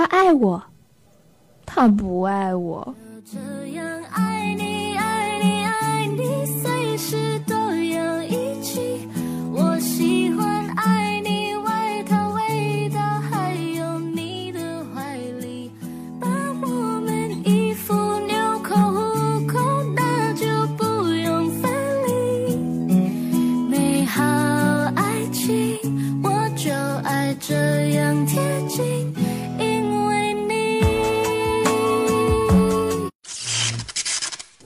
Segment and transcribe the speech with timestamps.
[0.00, 0.62] 他爱我，
[1.66, 2.94] 他不爱我。
[3.30, 3.89] 这样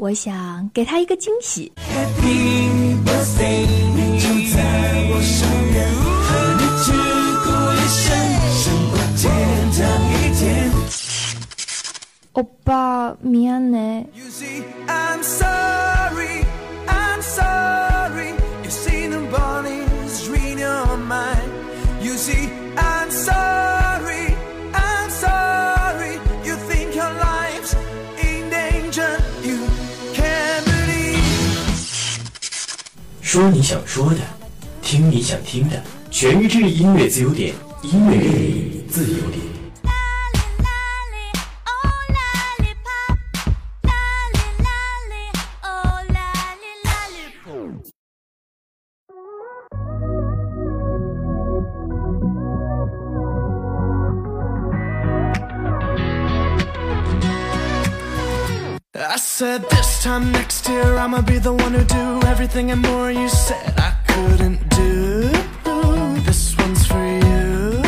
[0.03, 1.71] 我想给他一个惊喜。
[1.77, 4.57] Happy birthday，你就在
[5.09, 5.77] 我生日，
[6.25, 6.91] 和你去
[7.45, 8.07] 过一生，
[8.55, 9.21] 胜过天
[9.75, 9.79] 堂
[10.13, 10.71] 一天。
[12.33, 14.05] 欧巴，미안해。
[33.33, 34.19] 说你想说的，
[34.81, 39.49] 听你想听的，全宇治音乐自由点，音乐给你自由点。
[59.01, 62.02] I said this time next year I'ma be the one who do
[62.54, 65.28] everything and more you said I couldn't do.
[66.24, 67.82] This one's for you.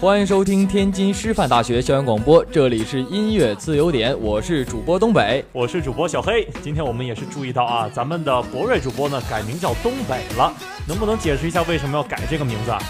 [0.00, 5.44] 欢迎收听天津师范大学校园广播，这里是音乐自由点，我是主播东北。
[5.52, 10.52] 我是主播小黑，今天我们也是注意到啊，咱们的博瑞主播呢改名叫东北了，
[10.88, 12.82] 能不能解释一下为什么要改这个名字啊？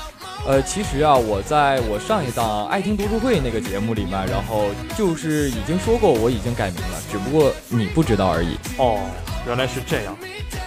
[0.46, 8.56] 呃，其实啊，我在我上一档爱听读书会那个节目里面，然后就是已经说过我已经改名了，只不过你不知道而已。
[8.78, 8.98] 哦，
[9.46, 10.16] 原来是这样。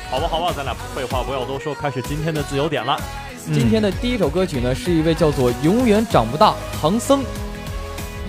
[0.09, 2.99] 好吧，好吧，咱俩废话不要多说，开始今天的自由点了。
[3.53, 7.23] 今天的第一首歌曲呢，是一位叫做永远长不大唐僧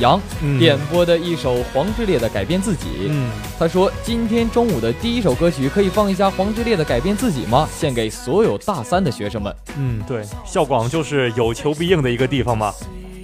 [0.00, 2.86] 杨嗯点播的一首黄致列的《改变自己》。
[3.08, 7.68] 嗯，他说：“今天中午的第一首歌曲可以放一下黄致列的《改变自己》吗？
[7.72, 9.54] 献给所有大三的学生们。
[9.78, 12.74] 嗯，对，校广就是有求必应的一个地方嘛。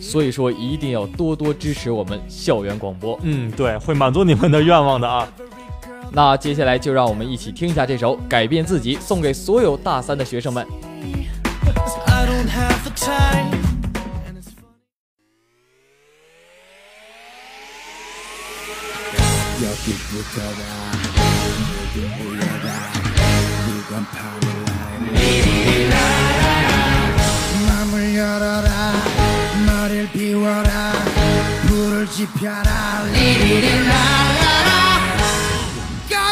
[0.00, 3.18] 所以说一定要多多支持我们校园广播。
[3.22, 5.28] 嗯，对，会满足你们的愿望的啊。
[6.12, 10.66] 那接下来就让我们一起听一下这首《改变自己》，送给所有大三的学生们。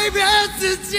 [0.08, 0.26] 改变
[0.58, 0.98] 自己。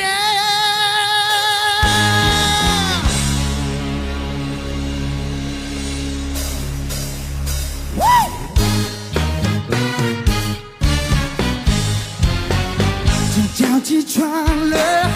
[13.34, 14.30] 今早起床
[14.70, 15.10] 了，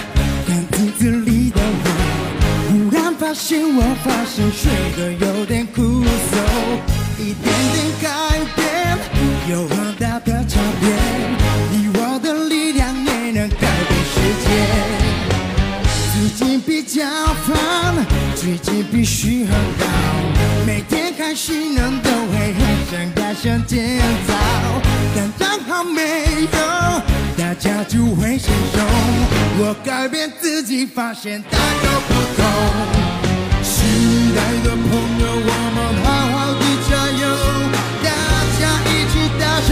[0.48, 1.86] 看镜子里的我，
[2.72, 6.34] 忽然发现我发现睡得有点枯燥，
[7.20, 8.10] 一点点改
[8.56, 8.98] 变
[9.52, 10.90] 有很大的差别，
[14.54, 16.38] 世界。
[16.38, 17.04] 最近比较
[17.46, 17.54] 烦，
[18.36, 19.86] 最近必须很好，
[20.66, 24.34] 每天开心人都会很想大声尖叫，
[25.16, 26.02] 但刚好没
[26.52, 26.58] 有，
[27.38, 28.80] 大家就会先手。
[29.60, 32.44] 我改变自己，发现大有不同。
[33.64, 33.82] 时
[34.36, 34.86] 代的朋
[35.20, 36.92] 友，我们好好的加
[37.22, 37.24] 油，
[38.04, 38.08] 大
[38.60, 39.70] 家一起大声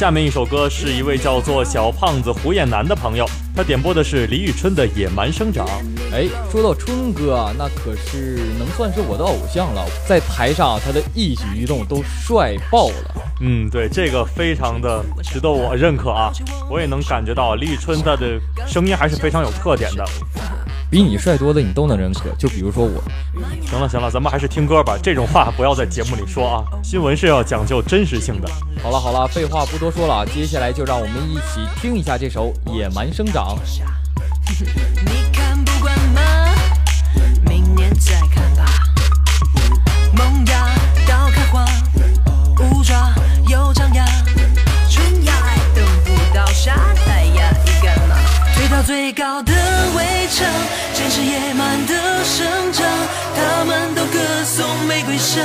[0.00, 5.66] 下面一首歌是一位叫做小胖子胡彦南的朋友，他点播的是李宇春的《野蛮生长》。
[6.10, 13.14] 哎，说到春哥啊，那可是能算是我的偶像了，在台上他的一举一动都帅爆了。
[13.42, 16.32] 嗯，对，这个非常的值得我认可啊！
[16.70, 20.04] 我也能感觉到李宇春他的声音还是非常有特点的。
[20.90, 23.00] 比你帅多的你都能认可，就比如说我。
[23.64, 26.64] 行了行了，咱们还是听歌吧，这种话不要在节目里说啊！
[26.82, 28.50] 新闻是要讲究真实性的。
[28.82, 33.56] 好了好了，废话不多说了，接下来就让我们一起听一下这首《野蛮生长》。
[35.04, 36.20] 你看不惯吗？
[37.46, 38.64] 明年再看吧。
[40.12, 40.74] 萌芽
[41.06, 41.64] 到开花，
[42.58, 43.14] 五爪
[43.48, 44.04] 又张牙，
[44.90, 46.74] 春芽还等不到夏，
[48.82, 49.52] 最高的
[49.94, 50.46] 围城，
[50.94, 51.94] 坚持野蛮的
[52.24, 52.86] 生长，
[53.36, 55.44] 他们都歌颂玫瑰香，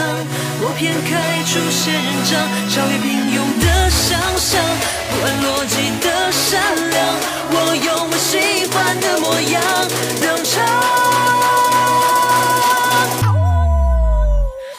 [0.61, 2.39] 我偏开出仙人掌，
[2.69, 4.63] 超越平庸的想象，
[5.11, 6.61] 不按逻辑的善
[6.91, 7.05] 良，
[7.51, 9.61] 我用我喜欢的模样
[10.21, 10.53] 登场。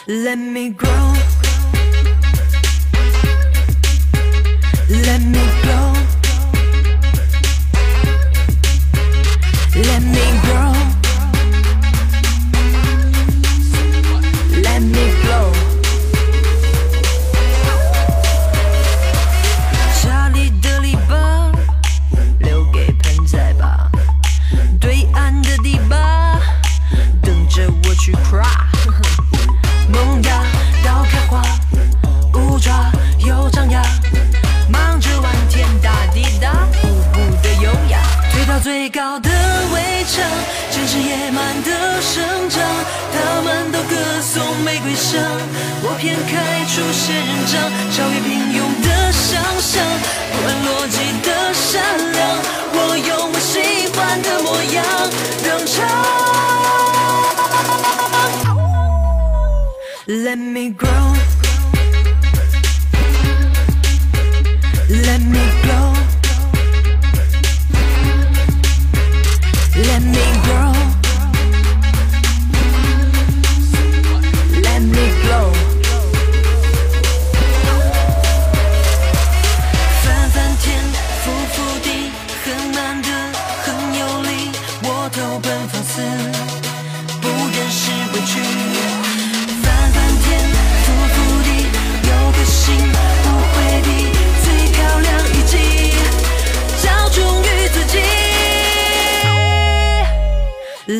[0.07, 1.15] Let me grow.
[4.89, 5.96] Let me grow.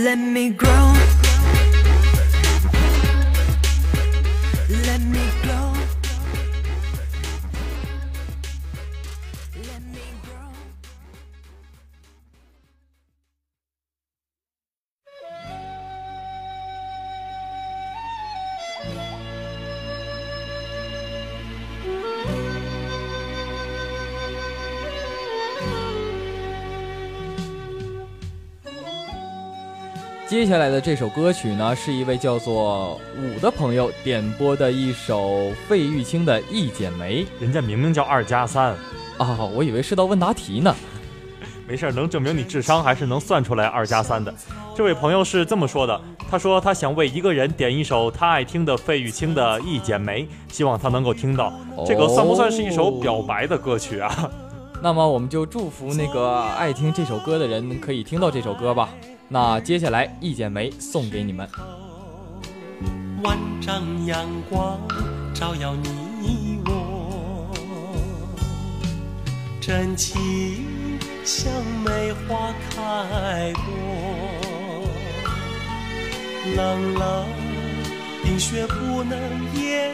[0.07, 1.16] let me grow.
[30.38, 38.75] 接下来的这首歌曲呢，是一位叫做五的朋友点播的一首费玉清的《一剪梅》，人家明明叫二加三
[39.17, 40.75] 啊，我以为是道问答题呢。
[41.67, 44.32] 没事，能证明你智商还是能算出来二加三的。
[44.75, 51.51] 这位朋友是这么说的，他说他想为一个人点一首他爱听的费玉清的《一剪梅》，希望他能够听到。
[51.84, 54.32] 这个算不算是一首表白的歌曲啊？
[54.84, 58.89] 那么我们就祝福那个爱听这首歌的人可以听到这首歌吧。
[59.29, 61.50] 那接下来《一剪梅》送给你们。
[63.24, 64.79] 万丈阳光
[65.34, 67.51] 照耀你我，
[69.60, 71.51] 真情像
[71.84, 73.65] 梅花开过，
[76.55, 77.25] 冷冷
[78.24, 79.19] 冰雪不能
[79.55, 79.93] 淹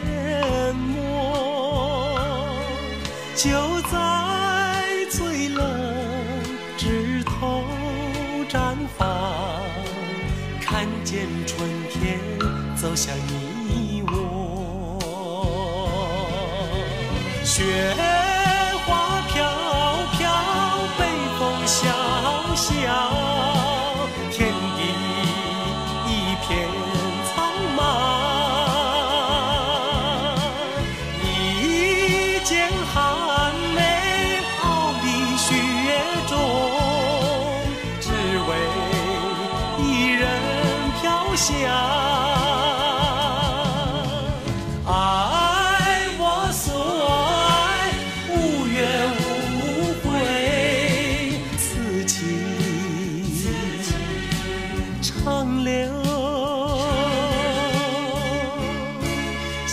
[0.76, 1.00] 没，
[3.34, 3.50] 就
[3.90, 4.43] 在
[11.46, 12.18] 春天
[12.76, 14.98] 走向你我，
[17.44, 17.64] 雪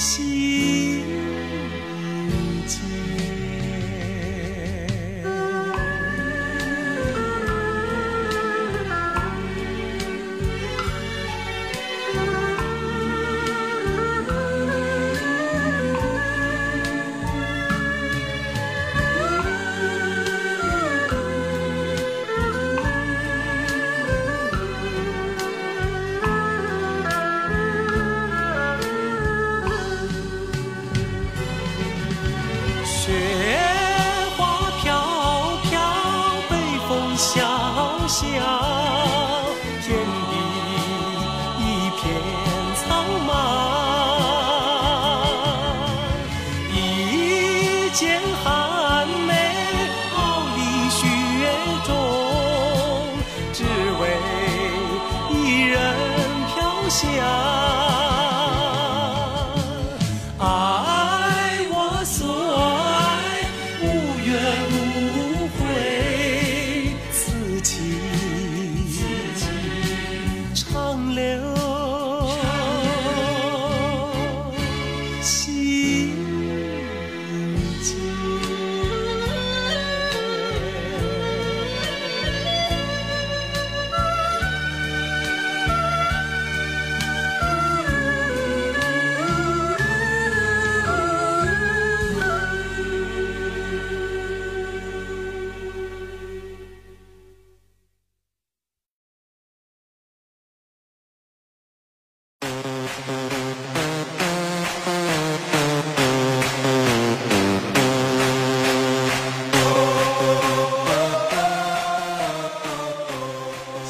[0.01, 0.30] 心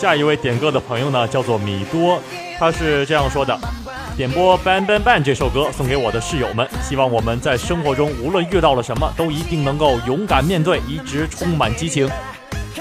[0.01, 2.19] 下一位点歌的朋友呢，叫做米多，
[2.57, 3.55] 他是这样说的：
[4.17, 12.09] 点播《Ban Ban Ban》这首歌送给我的室友们，希望我们在生活中无论遇到了什么，都一定能够勇敢面对，一直充满激情。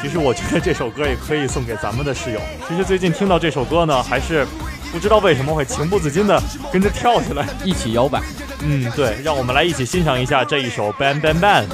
[0.00, 2.40] 其实我觉得这首歌也可以送给咱们的室友。
[2.66, 4.46] 其实最近听到这首歌呢，还是
[4.90, 8.22] 不知道为什么会情不自禁的跟着跳起来，一起摇摆。
[8.62, 11.64] 嗯，对，让我们来一起欣赏一下这一首《Ban Ban Ban》。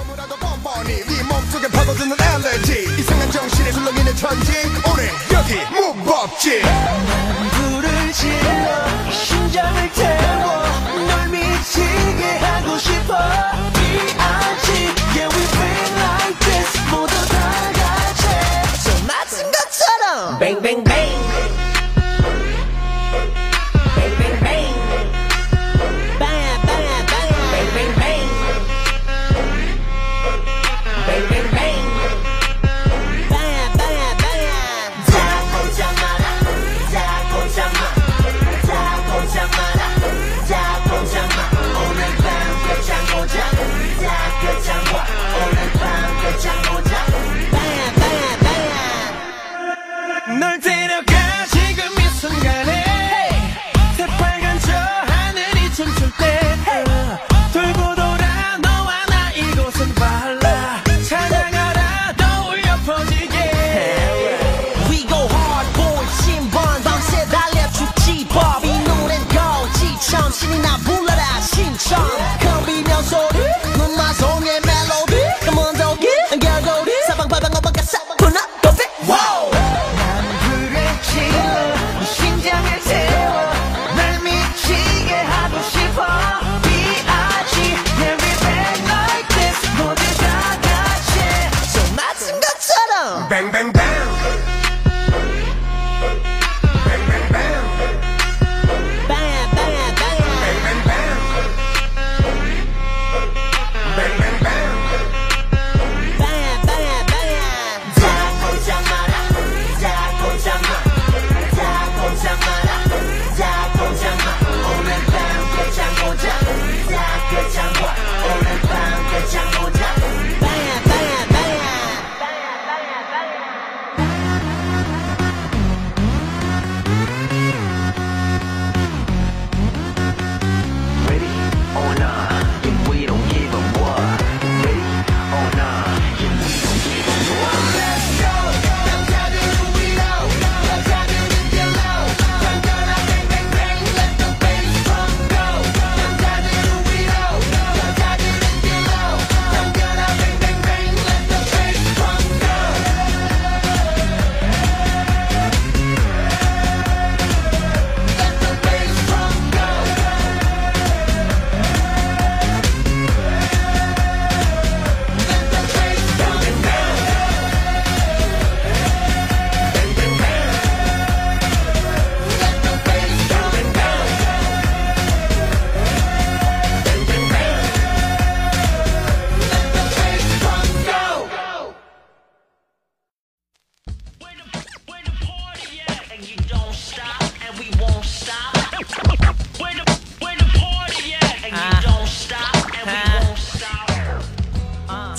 [3.66, 4.54] 시대 술렁이는 전쟁.
[4.92, 6.62] 오래 여기 무법지
[7.52, 10.95] 불을 질러 심장을 태워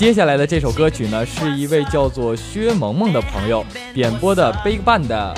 [0.08, 5.36] 接下来的这首歌曲呢，是一位叫做薛萌萌的朋友点播的 BigBang 的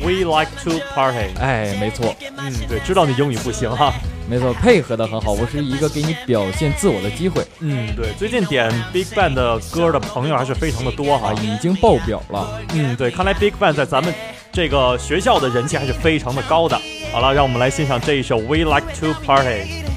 [0.00, 1.34] We Like to Party。
[1.38, 3.92] 哎，没错，嗯，对，知道你英语不行哈。
[4.26, 7.44] 没错，配合的很好，我是一个给你表现自我的机会。
[7.60, 12.62] 嗯，对，最近点 BigBang 的歌的朋友还是非常的多哈，已经爆表了。
[12.72, 14.14] 嗯，对，看来 BigBang 在咱们
[14.50, 16.80] 这个学校的人气还是非常的高的。
[17.12, 19.87] 好了，让我们来欣赏这一首 We Like to Party。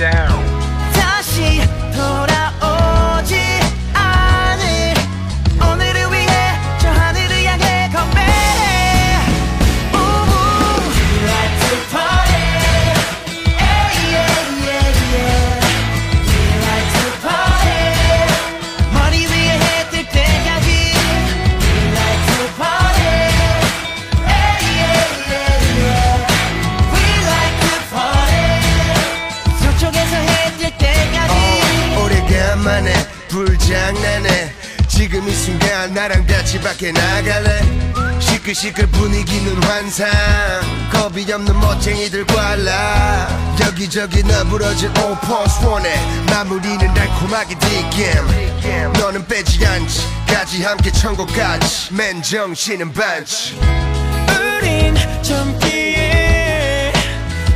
[0.00, 0.29] Down.
[38.50, 40.08] 시끌시끌 분위기는 환상.
[40.92, 43.28] 겁이 없는 멋쟁이들과 라.
[43.60, 45.94] 여기저기 너부러진 오퍼스 원해
[46.26, 50.00] 마무리는 달콤하게 뒷겜 너는 빼지 않지.
[50.26, 53.58] 까지 함께 천국까지 맨 정신은 반치
[54.58, 56.92] 우린 젊기에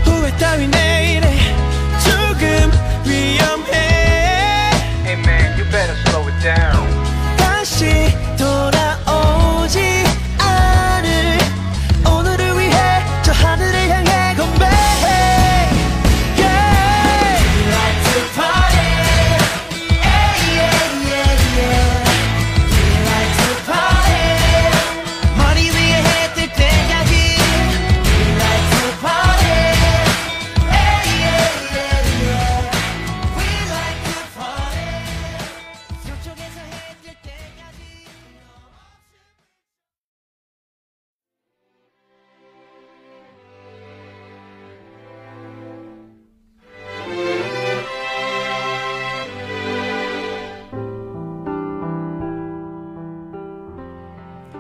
[0.05, 0.84] 후회 따위 내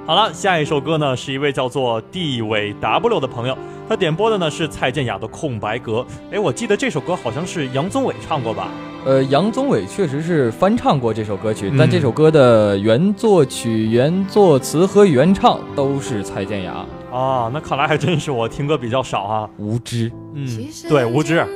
[0.06, 3.56] 好了，下一首歌呢是一位叫做地伟 W 的朋友，
[3.88, 6.00] 他点播的呢是蔡健雅的《空白格》。
[6.30, 8.68] 哎，我记得这首歌好像是杨宗纬唱过吧？
[9.06, 16.84] 呃，杨宗纬确实是翻唱过这首歌曲，嗯但这首歌的原作曲、原作词和原唱都是蔡健雅。
[17.10, 19.48] 啊，那看来还真是我听歌比较少啊。
[19.56, 20.46] 无知，嗯，
[20.86, 21.46] 对，无知。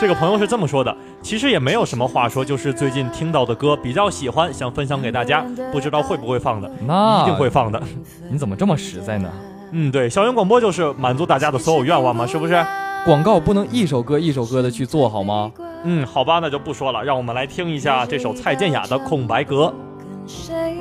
[0.00, 7.80] 这个朋友是这么说的，其实也没有什么话说，就是最近听到的歌比较喜欢，想分享给大家，不知道会不会放的，那一定会放的。
[8.28, 9.30] 你怎么这么实在呢？
[9.70, 12.64] 嗯，对，校园广播就是满足大家的所有愿望嘛，是不是？
[13.06, 15.50] 广告不能一首歌一首歌的去做好吗？
[15.84, 19.66] 嗯，好吧，那就不说了，让我们来听一下这首蔡健雅的《空白格》。
[20.26, 20.76] 谁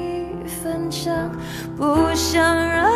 [0.45, 1.13] 分享，
[1.77, 2.91] 不想让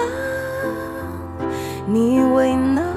[1.86, 2.97] 你为难。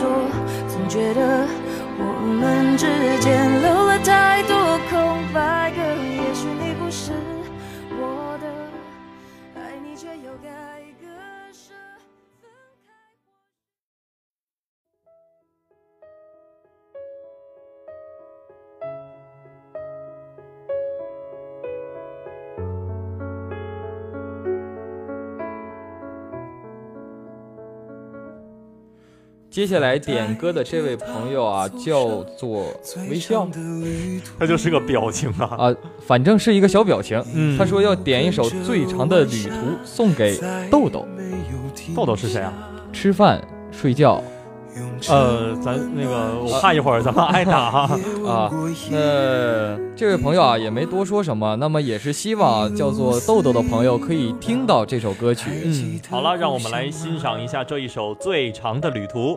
[0.00, 0.08] 说，
[0.66, 1.46] 总觉得
[1.98, 2.04] 我
[2.40, 2.86] 们之
[3.20, 4.56] 间留了太多
[29.50, 32.72] 接下来点歌的这位朋友啊，叫做
[33.08, 33.48] 微笑，
[34.38, 37.20] 他就是个表情啊啊，反正是一个小表情。
[37.34, 39.50] 嗯他说要点一首《最长的旅途》
[39.84, 40.38] 送给
[40.70, 41.04] 豆豆。
[41.96, 42.52] 豆豆是谁啊？
[42.92, 44.22] 吃饭睡觉。
[45.08, 48.50] 呃，咱那个我怕一会儿咱们挨打哈啊。
[48.90, 55.50] 那这位朋友啊也没多说什么，那么也是希望叫做豆豆的朋友可以听到这首歌曲。
[55.64, 59.34] 嗯，好了，让我们来欣赏一下这一首《最长的旅途》。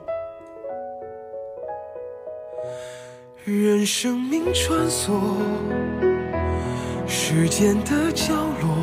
[3.46, 5.20] 任生命穿梭
[7.06, 8.83] 时间的角落，他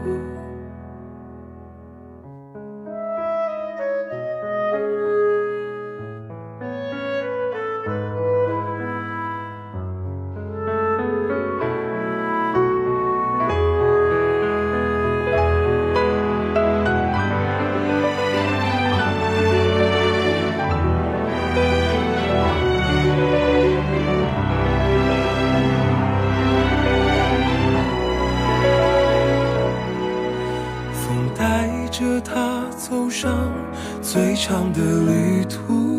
[34.13, 35.97] 最长的旅途，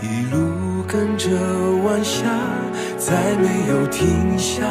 [0.00, 1.28] 一路跟着
[1.84, 2.24] 晚霞，
[2.96, 4.62] 再没有停下，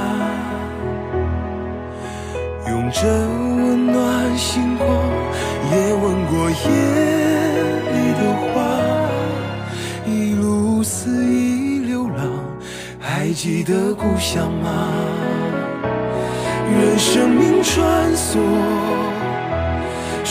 [2.68, 4.90] 用着温暖星光，
[5.70, 6.56] 也吻过夜
[7.94, 8.56] 里的花，
[10.04, 12.18] 一路肆意流浪，
[13.00, 14.90] 还记得故乡吗？
[16.66, 18.40] 任生命穿梭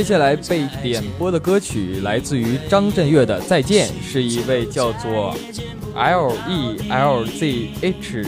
[0.00, 5.36] 接下来被点播的歌曲来自于张震岳的《再见》，是一位叫做
[5.94, 8.26] L E L Z H。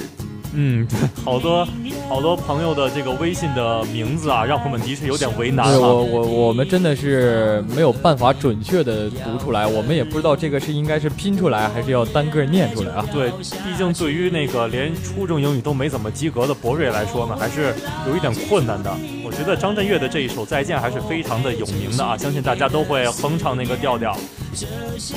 [0.52, 0.86] 嗯，
[1.24, 1.66] 好多
[2.10, 6.04] 好多朋友的这个微信的名字啊，让我们的确有点为难了我。
[6.04, 13.02] 我我们真的是没有办法准确的读出来，我们也不知道这个是应该是拼出来，还是要单个念出来啊？
[13.10, 17.74] 对，毕竟对于那个连初中英语都没怎么及格的博瑞来说呢，还是
[18.06, 18.94] 有一点困难的。
[19.32, 24.14] 我觉得张震岳的这一首《再见》还是非常的有名的啊，相信大家都会哼唱那个调调。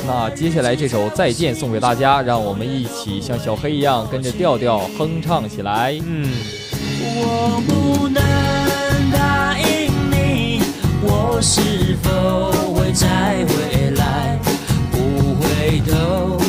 [0.08, 6.00] 那接下来这首《再见》送给大家，让我们一起像小黑一样跟着调调哼唱起来。
[6.06, 6.32] 嗯，
[7.02, 8.24] 我不能
[9.12, 10.62] 答应你，
[11.04, 14.40] 我是否会再回来？
[14.92, 16.40] 不回头，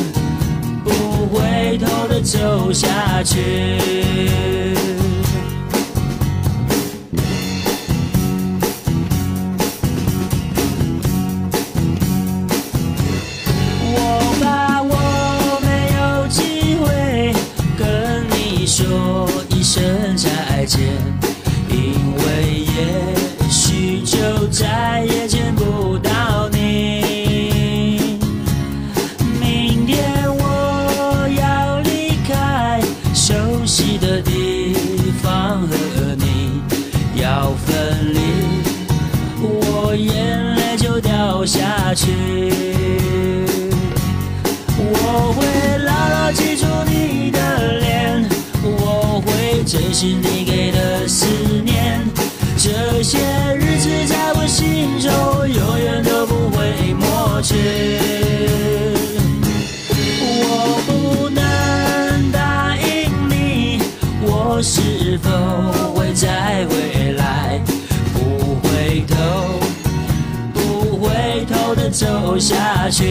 [0.85, 0.89] 不
[1.35, 3.35] 回头的走下去。
[54.47, 55.11] 心中
[55.49, 57.53] 永远都不会抹去。
[60.21, 63.81] 我不能答应你，
[64.21, 65.29] 我是否
[65.93, 67.59] 会再回来？
[68.13, 69.15] 不回头，
[70.53, 70.57] 不
[71.05, 73.03] 回头的走下去。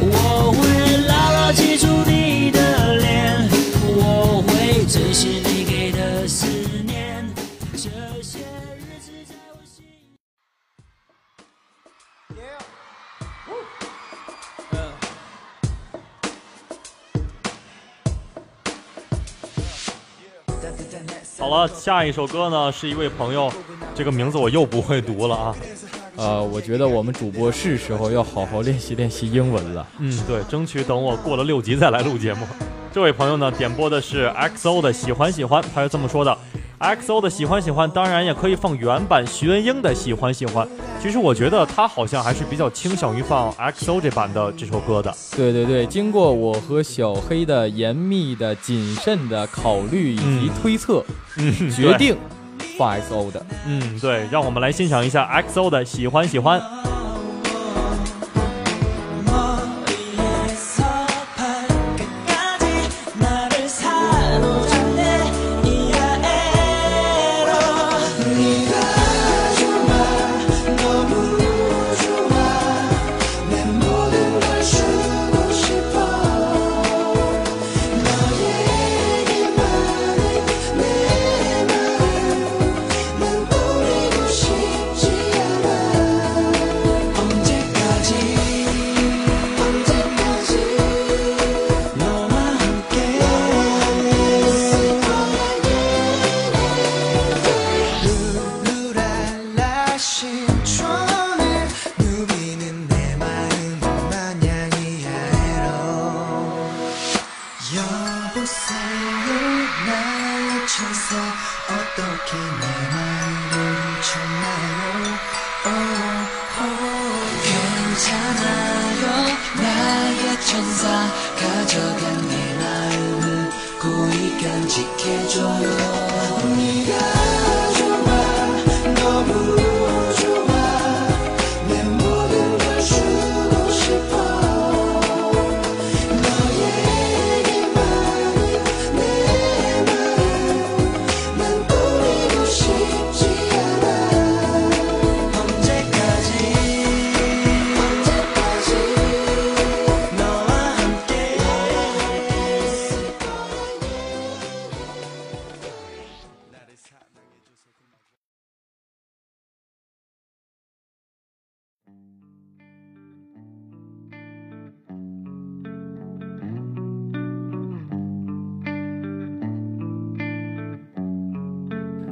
[0.00, 0.60] 我会
[1.08, 2.58] 牢牢记住你的
[2.98, 3.48] 脸，
[3.84, 5.49] 我会珍惜你
[21.56, 23.52] 了，下一首歌呢是一位朋友，
[23.94, 25.56] 这个名字我又不会读了啊。
[26.16, 29.86] 呃，我觉得我们主播是时候要好好练习练习英文了。
[29.98, 32.46] 嗯，对，争取等我过了六级再来录节目。
[32.92, 36.36] 这位朋友呢，点播的是 XO 的《喜欢喜欢》，他是这么说的
[36.80, 40.66] ：XO 的《喜欢喜欢》，当然也可以放原版徐文英的《喜欢喜欢》。
[41.00, 45.14] 其实我觉得他好像还是比较倾向于放 XO 这版的这首歌的。
[45.36, 51.04] 对对对，经过我和小黑的严密的、谨慎的考虑以及推测，
[51.36, 52.16] 嗯决定
[52.78, 53.44] 放 XO 的。
[53.66, 56.60] 嗯，对，让我们来欣赏一下 XO 的《喜欢喜欢》。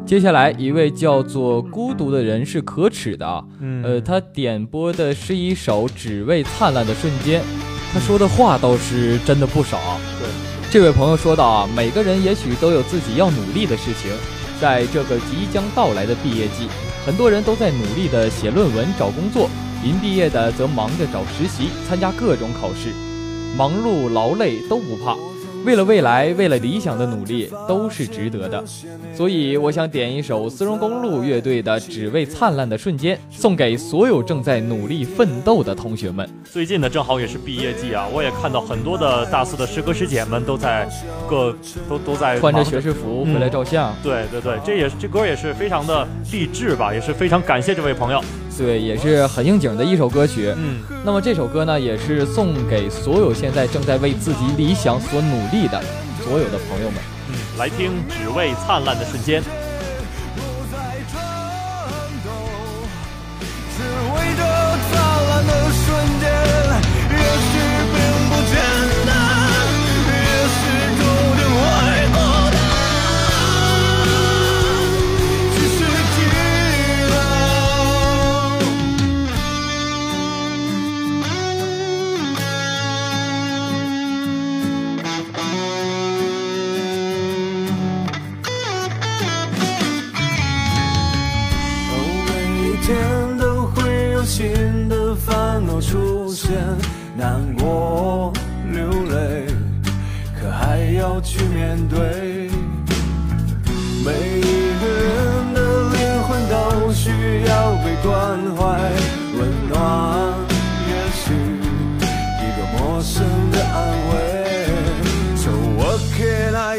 [0.08, 7.42] 接下来一位叫做孤独的人是可耻的啊，嗯呃，他点播的是一首《只为灿烂的瞬间》，
[7.92, 10.00] 他说的话倒是真的不少啊。
[10.18, 10.26] 对，
[10.70, 14.10] 这位朋友说到啊，每个人也许都有自己要努力的事情，
[14.58, 16.68] 在这个即将到来的毕业季，
[17.04, 19.50] 很多人都在努力的写论文、找工作，
[19.84, 22.94] 临毕业的则忙着找实习、参加各种考试，
[23.58, 25.14] 忙碌劳累都不怕。
[25.64, 28.64] 为了未来，为了理想的努力都是值得的，
[29.14, 36.28] 所以我想点一首丝绒公路乐队的《只为灿烂的瞬间》，送给所有正在努力奋斗的同学们。
[36.50, 40.88] 最近呢，正好也是毕业季啊，我也看到很多的大四的师哥师姐们都在
[41.28, 41.54] 各
[41.88, 43.94] 都都在穿着学士服嗯回来照相。
[44.02, 48.22] 对对对，这也是这歌也是非常的励志吧，也是非常感谢这位朋友。
[48.58, 50.52] 对，也是很应景的一首歌曲。
[50.56, 55.80] 嗯，那么这首歌呢，也是送给所有现在正在为自己理想所努力的
[56.24, 57.00] 所有的朋友们。
[57.30, 59.40] 嗯，来听《只为灿烂的瞬间》。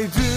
[0.00, 0.29] I do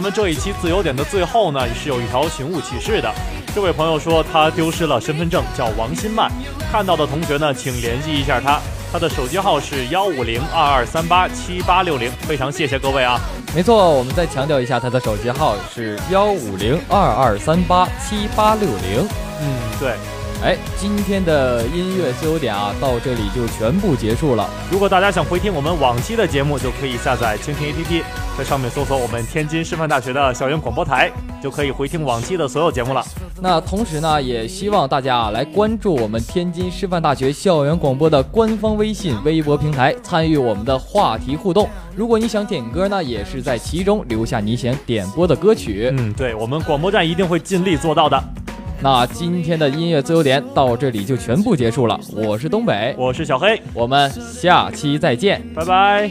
[0.00, 3.14] 咱们这一期自由点的最后呢，是有一条寻物启事的。
[3.54, 6.32] 这位朋友说他丢失了身份证，叫王新曼。
[6.72, 8.58] 看到的同学呢，请联系一下他，
[8.90, 12.10] 他的手机号是幺五零二二三八七八六零。
[12.22, 13.20] 非常谢谢各位啊！
[13.54, 19.06] 没错，我们再强调一下，他的手机号是幺五零二二三八七八六零。
[19.42, 19.96] 嗯，对。
[20.42, 24.48] 哎，今天的音乐自由点啊，到这里就全部结束了。
[24.70, 28.02] 如果大家想回听我们往期的节目，就可以下载蜻蜓 APP，
[28.38, 31.12] 在上面搜索我们天津师范大学的校园广播台，
[31.42, 33.04] 就可以回听往期的所有节目了。
[33.42, 41.68] 那同时呢，也希望大家啊来关注我们天津师范大学校园广播的官方微信、微博平台，参与我们的话题互动。
[41.94, 45.92] 如果你想点歌呢，也是在其中留下你想点播的歌曲。
[45.98, 48.18] 嗯，对我们广播站一定会尽力做到的。
[48.82, 52.00] 那今天的音乐自由点到这里就全部结束了。
[52.12, 56.10] 我是东北，我是小黑，我们下期再见，拜拜。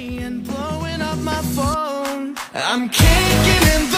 [2.52, 3.90] I'm kicking in